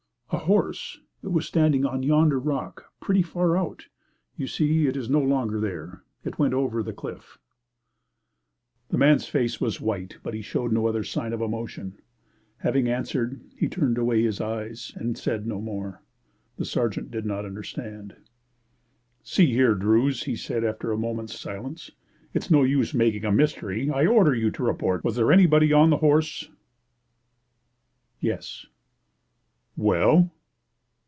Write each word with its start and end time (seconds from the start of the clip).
"A 0.33 0.45
horse. 0.45 0.97
It 1.21 1.33
was 1.33 1.45
standing 1.45 1.85
on 1.85 2.03
yonder 2.03 2.39
rock 2.39 2.85
pretty 3.01 3.21
far 3.21 3.57
out. 3.57 3.87
You 4.37 4.47
see 4.47 4.87
it 4.87 4.95
is 4.95 5.09
no 5.09 5.19
longer 5.19 5.59
there. 5.59 6.03
It 6.23 6.39
went 6.39 6.53
over 6.53 6.81
the 6.81 6.93
cliff." 6.93 7.37
The 8.89 8.97
man's 8.97 9.27
face 9.27 9.59
was 9.59 9.81
white, 9.81 10.19
but 10.23 10.33
he 10.33 10.41
showed 10.41 10.71
no 10.71 10.87
other 10.87 11.03
sign 11.03 11.33
of 11.33 11.41
emotion. 11.41 11.99
Having 12.59 12.87
answered, 12.87 13.41
he 13.57 13.67
turned 13.67 13.97
away 13.97 14.23
his 14.23 14.39
eyes 14.39 14.93
and 14.95 15.17
said 15.17 15.45
no 15.45 15.59
more. 15.59 16.01
The 16.55 16.65
sergeant 16.65 17.11
did 17.11 17.25
not 17.25 17.43
understand. 17.45 18.15
"See 19.23 19.47
here, 19.51 19.75
Druse," 19.75 20.23
he 20.23 20.37
said, 20.37 20.63
after 20.63 20.93
a 20.93 20.97
moment's 20.97 21.37
silence, 21.37 21.91
"it's 22.33 22.49
no 22.49 22.63
use 22.63 22.93
making 22.93 23.25
a 23.25 23.33
mystery. 23.33 23.91
I 23.91 24.05
order 24.05 24.33
you 24.33 24.49
to 24.51 24.63
report. 24.63 25.03
Was 25.03 25.17
there 25.17 25.33
anybody 25.33 25.73
on 25.73 25.89
the 25.89 25.97
horse?" 25.97 26.49
"Yes." 28.21 28.65
"Well?" 29.77 30.31